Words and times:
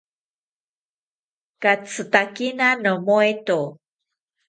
Katzitakena 1.61 2.67
nomoeto 2.83 3.59